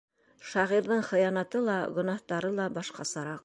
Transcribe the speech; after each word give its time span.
Шағирҙың 0.53 1.03
хыянаты 1.11 1.63
ла, 1.67 1.77
гонаһтары 1.99 2.53
ла 2.61 2.67
башҡасараҡ. 2.81 3.39